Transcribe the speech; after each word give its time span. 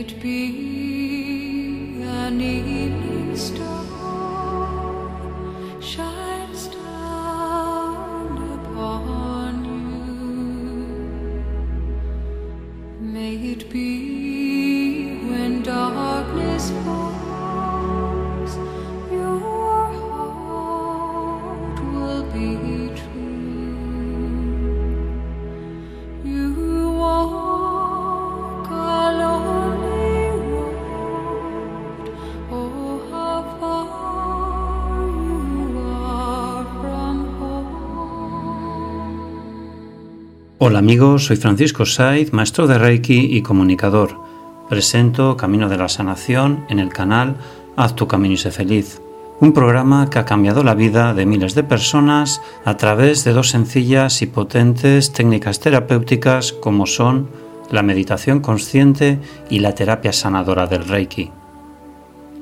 It 0.00 0.18
be 0.18 0.46
an 2.02 2.40
evening 2.40 3.36
star 3.36 3.69
Hola 40.62 40.80
amigos, 40.80 41.24
soy 41.24 41.36
Francisco 41.36 41.86
Saiz, 41.86 42.34
maestro 42.34 42.66
de 42.66 42.76
Reiki 42.76 43.34
y 43.34 43.40
comunicador. 43.40 44.20
Presento 44.68 45.34
Camino 45.34 45.70
de 45.70 45.78
la 45.78 45.88
Sanación 45.88 46.66
en 46.68 46.78
el 46.78 46.90
canal 46.90 47.36
Haz 47.78 47.96
tu 47.96 48.06
camino 48.06 48.34
y 48.34 48.36
sé 48.36 48.50
feliz. 48.50 49.00
Un 49.40 49.54
programa 49.54 50.10
que 50.10 50.18
ha 50.18 50.26
cambiado 50.26 50.62
la 50.62 50.74
vida 50.74 51.14
de 51.14 51.24
miles 51.24 51.54
de 51.54 51.64
personas 51.64 52.42
a 52.66 52.76
través 52.76 53.24
de 53.24 53.32
dos 53.32 53.48
sencillas 53.48 54.20
y 54.20 54.26
potentes 54.26 55.14
técnicas 55.14 55.60
terapéuticas 55.60 56.52
como 56.52 56.84
son 56.84 57.30
la 57.70 57.82
meditación 57.82 58.40
consciente 58.40 59.18
y 59.48 59.60
la 59.60 59.74
terapia 59.74 60.12
sanadora 60.12 60.66
del 60.66 60.86
Reiki. 60.86 61.30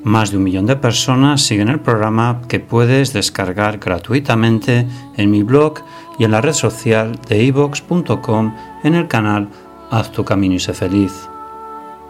Más 0.02 0.30
de 0.30 0.39
un 0.39 0.44
millón 0.44 0.66
de 0.66 0.77
personas 0.77 1.42
siguen 1.42 1.69
el 1.69 1.80
programa 1.80 2.42
que 2.48 2.61
puedes 2.61 3.12
descargar 3.12 3.78
gratuitamente 3.78 4.86
en 5.16 5.30
mi 5.30 5.42
blog 5.42 5.83
y 6.19 6.24
en 6.24 6.33
la 6.33 6.41
red 6.41 6.52
social 6.52 7.19
de 7.28 7.44
ivox.com 7.44 8.55
en 8.83 8.94
el 8.94 9.08
canal 9.08 9.48
Haz 9.91 10.12
tu 10.12 10.24
camino 10.24 10.55
y 10.55 10.61
sé 10.61 10.74
feliz. 10.74 11.28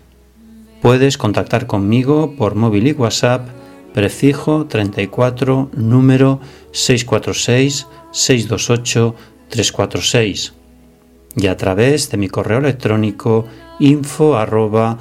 Puedes 0.82 1.20
contactar 1.20 1.68
conmigo 1.68 2.36
por 2.38 2.56
móvil 2.56 2.88
y 2.88 2.94
WhatsApp 2.94 3.48
prefijo 3.94 4.66
34 4.66 5.70
número 5.74 6.40
646 6.72 7.86
628 8.12 9.16
346 9.50 10.54
y 11.36 11.48
a 11.48 11.56
través 11.56 12.10
de 12.10 12.18
mi 12.18 12.30
correo 12.30 12.58
electrónico 12.58 13.46
info 13.80 14.38
arroba. 14.38 14.98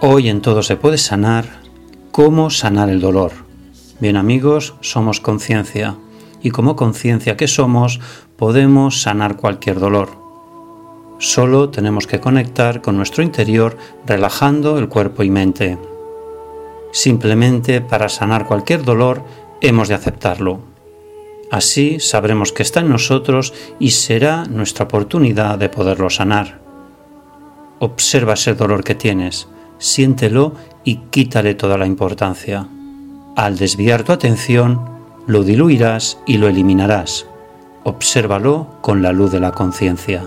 Hoy 0.00 0.28
en 0.28 0.42
todo 0.42 0.62
se 0.62 0.76
puede 0.76 0.96
sanar. 0.96 1.60
¿Cómo 2.12 2.50
sanar 2.50 2.88
el 2.88 3.00
dolor? 3.00 3.32
Bien 3.98 4.16
amigos, 4.16 4.74
somos 4.80 5.20
conciencia 5.20 5.96
y 6.40 6.50
como 6.50 6.76
conciencia 6.76 7.36
que 7.36 7.48
somos 7.48 7.98
podemos 8.36 9.02
sanar 9.02 9.36
cualquier 9.36 9.80
dolor. 9.80 10.10
Solo 11.18 11.70
tenemos 11.70 12.06
que 12.06 12.20
conectar 12.20 12.80
con 12.80 12.96
nuestro 12.96 13.24
interior 13.24 13.76
relajando 14.06 14.78
el 14.78 14.88
cuerpo 14.88 15.24
y 15.24 15.30
mente. 15.30 15.78
Simplemente 16.92 17.80
para 17.80 18.08
sanar 18.08 18.46
cualquier 18.46 18.84
dolor 18.84 19.24
hemos 19.60 19.88
de 19.88 19.94
aceptarlo. 19.94 20.60
Así 21.50 21.98
sabremos 21.98 22.52
que 22.52 22.62
está 22.62 22.78
en 22.78 22.88
nosotros 22.88 23.52
y 23.80 23.90
será 23.90 24.44
nuestra 24.44 24.84
oportunidad 24.84 25.58
de 25.58 25.68
poderlo 25.68 26.08
sanar. 26.08 26.60
Observa 27.80 28.34
ese 28.34 28.54
dolor 28.54 28.84
que 28.84 28.94
tienes, 28.94 29.48
siéntelo 29.78 30.52
y 30.84 30.96
quítale 31.10 31.54
toda 31.54 31.78
la 31.78 31.86
importancia. 31.86 32.68
Al 33.36 33.56
desviar 33.56 34.02
tu 34.02 34.12
atención, 34.12 34.80
lo 35.26 35.44
diluirás 35.44 36.18
y 36.26 36.38
lo 36.38 36.48
eliminarás. 36.48 37.26
Obsérvalo 37.84 38.66
con 38.80 39.02
la 39.02 39.12
luz 39.12 39.32
de 39.32 39.40
la 39.40 39.52
conciencia. 39.52 40.24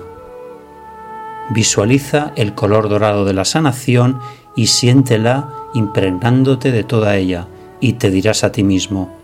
Visualiza 1.50 2.32
el 2.36 2.56
color 2.56 2.88
dorado 2.90 3.26
de 3.26 3.34
la 3.34 3.46
sanación 3.46 4.20
y 4.56 4.68
siéntela 4.68 5.50
impregnándote 5.74 6.72
de 6.72 6.84
toda 6.84 7.16
ella 7.18 7.48
y 7.80 7.94
te 7.94 8.10
dirás 8.10 8.44
a 8.44 8.52
ti 8.52 8.64
mismo, 8.64 9.22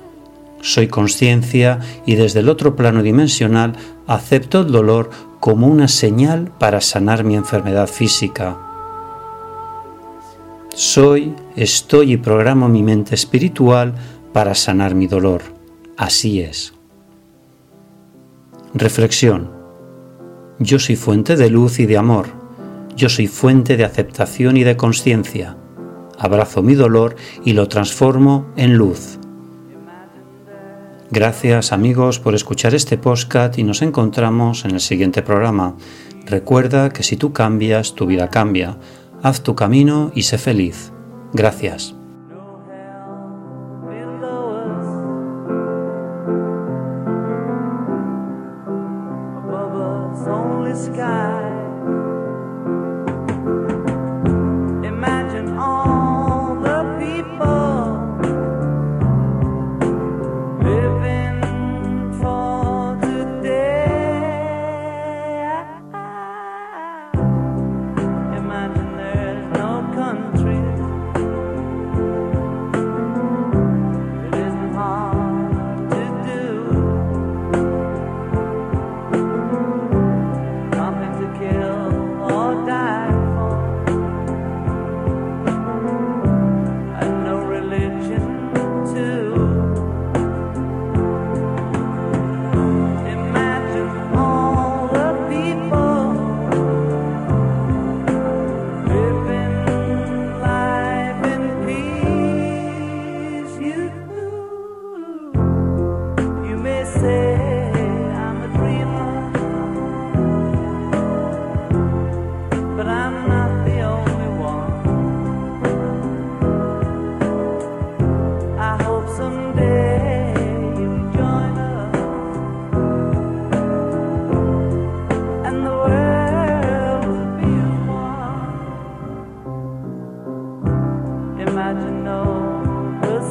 soy 0.62 0.88
conciencia 0.88 1.80
y 2.06 2.16
desde 2.16 2.40
el 2.40 2.50
otro 2.50 2.76
plano 2.76 3.04
dimensional 3.04 3.74
acepto 4.08 4.62
el 4.62 4.72
dolor 4.72 5.10
como 5.40 5.68
una 5.68 5.88
señal 5.88 6.52
para 6.58 6.82
sanar 6.82 7.24
mi 7.24 7.36
enfermedad 7.36 7.88
física. 7.88 8.67
Soy, 10.78 11.34
estoy 11.56 12.14
y 12.14 12.18
programo 12.18 12.70
mi 12.70 12.84
mente 12.84 13.16
espiritual 13.16 13.96
para 14.32 14.54
sanar 14.54 14.94
mi 14.94 15.08
dolor. 15.08 15.42
Así 15.98 16.40
es. 16.40 16.76
Reflexión. 18.76 19.50
Yo 20.60 20.78
soy 20.78 20.96
fuente 20.96 21.36
de 21.36 21.50
luz 21.50 21.80
y 21.80 21.88
de 21.88 21.98
amor. 21.98 22.28
Yo 22.96 23.10
soy 23.10 23.26
fuente 23.26 23.76
de 23.76 23.86
aceptación 23.86 24.56
y 24.56 24.64
de 24.64 24.78
conciencia. 24.78 25.58
Abrazo 26.16 26.62
mi 26.62 26.76
dolor 26.76 27.16
y 27.44 27.54
lo 27.54 27.68
transformo 27.68 28.46
en 28.56 28.78
luz. 28.78 29.18
Gracias 31.10 31.72
amigos 31.72 32.20
por 32.20 32.36
escuchar 32.36 32.76
este 32.76 33.00
podcast 33.00 33.58
y 33.58 33.64
nos 33.64 33.82
encontramos 33.82 34.64
en 34.64 34.76
el 34.76 34.80
siguiente 34.80 35.24
programa. 35.24 35.76
Recuerda 36.28 36.92
que 36.92 37.02
si 37.02 37.18
tú 37.18 37.34
cambias, 37.34 37.96
tu 37.96 38.06
vida 38.06 38.30
cambia. 38.30 38.78
Haz 39.24 39.42
tu 39.42 39.56
camino 39.56 40.12
y 40.14 40.24
sé 40.24 40.38
feliz. 40.38 40.94
Gracias. 41.34 41.98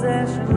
possession. 0.06 0.55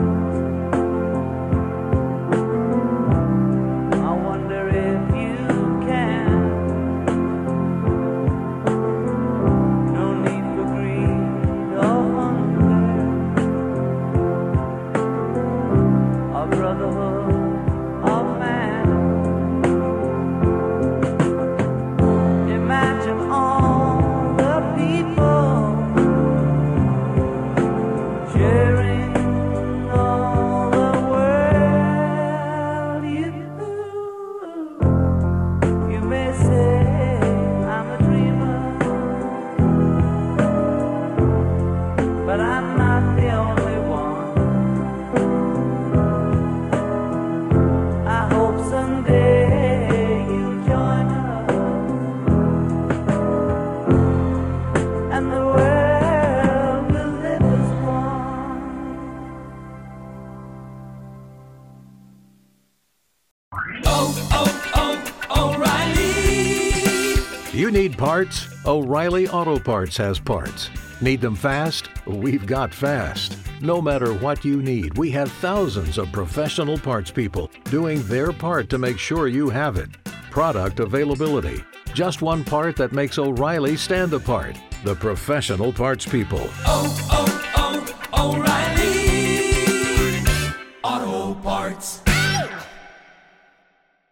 Parts? 68.00 68.48
O'Reilly 68.64 69.28
Auto 69.28 69.58
Parts 69.58 69.96
has 69.98 70.18
parts. 70.18 70.70
Need 71.02 71.20
them 71.20 71.36
fast? 71.36 71.90
We've 72.06 72.46
got 72.46 72.72
fast. 72.72 73.36
No 73.60 73.82
matter 73.82 74.14
what 74.14 74.42
you 74.42 74.62
need, 74.62 74.96
we 74.96 75.10
have 75.10 75.30
thousands 75.32 75.98
of 75.98 76.10
professional 76.10 76.78
parts 76.78 77.10
people 77.10 77.50
doing 77.64 78.02
their 78.04 78.32
part 78.32 78.70
to 78.70 78.78
make 78.78 78.98
sure 78.98 79.28
you 79.28 79.50
have 79.50 79.76
it. 79.76 79.90
Product 80.30 80.80
availability. 80.80 81.62
Just 81.94 82.22
one 82.22 82.44
part 82.44 82.76
that 82.76 82.92
makes 82.92 83.18
O'Reilly 83.18 83.76
stand 83.76 84.12
apart. 84.12 84.56
The 84.84 84.94
professional 84.94 85.72
parts 85.72 86.06
people. 86.06 86.40
oh, 86.66 86.96
oh, 87.10 88.02
oh 88.12 88.32
O'Reilly. 88.32 88.49